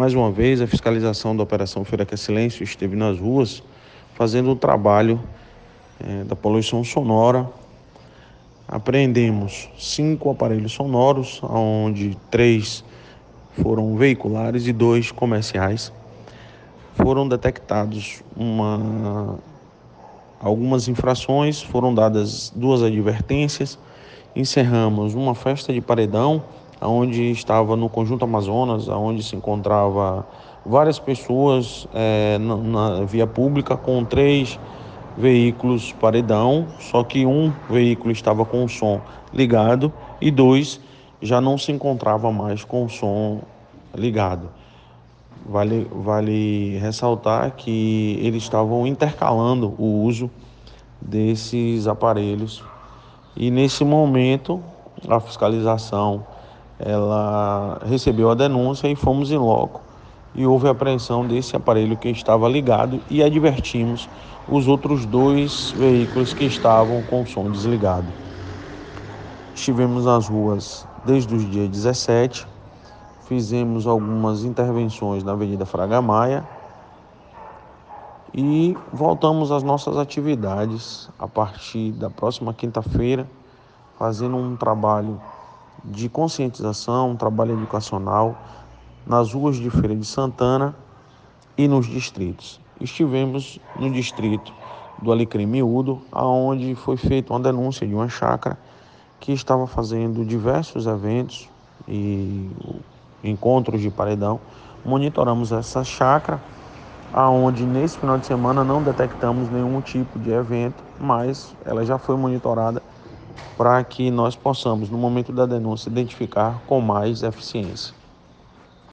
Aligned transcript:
Mais 0.00 0.14
uma 0.14 0.30
vez, 0.30 0.62
a 0.62 0.66
fiscalização 0.66 1.36
da 1.36 1.42
Operação 1.42 1.84
Feira 1.84 2.06
que 2.06 2.14
é 2.14 2.16
Silêncio 2.16 2.64
esteve 2.64 2.96
nas 2.96 3.18
ruas 3.18 3.62
fazendo 4.14 4.50
o 4.52 4.56
trabalho 4.56 5.20
é, 6.02 6.24
da 6.24 6.34
poluição 6.34 6.82
sonora. 6.82 7.46
Apreendemos 8.66 9.68
cinco 9.78 10.30
aparelhos 10.30 10.72
sonoros, 10.72 11.42
onde 11.42 12.16
três 12.30 12.82
foram 13.62 13.94
veiculares 13.94 14.66
e 14.66 14.72
dois 14.72 15.12
comerciais. 15.12 15.92
Foram 16.94 17.28
detectados 17.28 18.22
uma, 18.34 19.38
algumas 20.40 20.88
infrações, 20.88 21.60
foram 21.60 21.92
dadas 21.94 22.50
duas 22.56 22.82
advertências. 22.82 23.78
Encerramos 24.34 25.14
uma 25.14 25.34
festa 25.34 25.74
de 25.74 25.82
paredão, 25.82 26.42
onde 26.80 27.30
estava 27.30 27.76
no 27.76 27.88
Conjunto 27.88 28.24
Amazonas, 28.24 28.88
onde 28.88 29.22
se 29.22 29.36
encontrava 29.36 30.26
várias 30.64 30.98
pessoas 30.98 31.86
é, 31.94 32.38
na, 32.38 32.56
na 32.56 33.04
via 33.04 33.26
pública 33.26 33.76
com 33.76 34.04
três 34.04 34.58
veículos 35.16 35.92
paredão, 35.92 36.66
só 36.78 37.04
que 37.04 37.26
um 37.26 37.52
veículo 37.68 38.10
estava 38.10 38.44
com 38.44 38.64
o 38.64 38.68
som 38.68 39.00
ligado 39.32 39.92
e 40.20 40.30
dois 40.30 40.80
já 41.20 41.40
não 41.40 41.58
se 41.58 41.70
encontrava 41.70 42.32
mais 42.32 42.64
com 42.64 42.84
o 42.84 42.88
som 42.88 43.40
ligado. 43.94 44.48
Vale, 45.44 45.86
vale 45.90 46.78
ressaltar 46.78 47.50
que 47.52 48.18
eles 48.22 48.42
estavam 48.42 48.86
intercalando 48.86 49.74
o 49.78 50.04
uso 50.04 50.30
desses 51.00 51.86
aparelhos 51.86 52.62
e 53.36 53.50
nesse 53.50 53.84
momento 53.84 54.62
a 55.08 55.18
fiscalização 55.18 56.24
ela 56.84 57.78
recebeu 57.84 58.30
a 58.30 58.34
denúncia 58.34 58.88
e 58.88 58.96
fomos 58.96 59.30
em 59.30 59.38
loco. 59.38 59.82
E 60.34 60.46
houve 60.46 60.68
apreensão 60.68 61.26
desse 61.26 61.56
aparelho 61.56 61.96
que 61.96 62.08
estava 62.08 62.48
ligado 62.48 63.00
e 63.10 63.22
advertimos 63.22 64.08
os 64.48 64.66
outros 64.66 65.04
dois 65.04 65.72
veículos 65.76 66.32
que 66.32 66.44
estavam 66.44 67.02
com 67.02 67.22
o 67.22 67.26
som 67.26 67.50
desligado. 67.50 68.06
Estivemos 69.54 70.04
nas 70.04 70.28
ruas 70.28 70.86
desde 71.04 71.34
os 71.34 71.48
dias 71.50 71.68
17, 71.68 72.46
fizemos 73.26 73.86
algumas 73.86 74.44
intervenções 74.44 75.22
na 75.22 75.32
Avenida 75.32 75.66
Fraga 75.66 76.00
Maia. 76.00 76.48
E 78.32 78.76
voltamos 78.92 79.50
às 79.50 79.64
nossas 79.64 79.96
atividades 79.96 81.10
a 81.18 81.26
partir 81.26 81.90
da 81.92 82.08
próxima 82.08 82.54
quinta-feira, 82.54 83.28
fazendo 83.98 84.36
um 84.36 84.56
trabalho 84.56 85.20
de 85.84 86.08
conscientização, 86.08 87.10
um 87.10 87.16
trabalho 87.16 87.52
educacional 87.52 88.36
nas 89.06 89.32
ruas 89.32 89.56
de 89.56 89.70
Feira 89.70 89.94
de 89.94 90.04
Santana 90.04 90.74
e 91.56 91.66
nos 91.66 91.86
distritos. 91.86 92.60
Estivemos 92.80 93.58
no 93.78 93.90
distrito 93.90 94.52
do 95.00 95.10
Alecrim 95.10 95.46
Miúdo, 95.46 96.00
aonde 96.12 96.74
foi 96.74 96.96
feita 96.96 97.32
uma 97.32 97.40
denúncia 97.40 97.86
de 97.86 97.94
uma 97.94 98.08
chácara 98.08 98.58
que 99.18 99.32
estava 99.32 99.66
fazendo 99.66 100.24
diversos 100.24 100.86
eventos 100.86 101.48
e 101.88 102.50
encontros 103.22 103.80
de 103.80 103.90
paredão. 103.90 104.40
Monitoramos 104.84 105.52
essa 105.52 105.84
chácara, 105.84 106.40
aonde 107.12 107.66
nesse 107.66 107.98
final 107.98 108.18
de 108.18 108.26
semana 108.26 108.64
não 108.64 108.82
detectamos 108.82 109.50
nenhum 109.50 109.80
tipo 109.80 110.18
de 110.18 110.30
evento, 110.30 110.82
mas 110.98 111.54
ela 111.64 111.84
já 111.84 111.98
foi 111.98 112.16
monitorada 112.16 112.82
para 113.56 113.82
que 113.84 114.10
nós 114.10 114.36
possamos, 114.36 114.90
no 114.90 114.98
momento 114.98 115.32
da 115.32 115.46
denúncia, 115.46 115.90
identificar 115.90 116.60
com 116.66 116.80
mais 116.80 117.22
eficiência. 117.22 117.99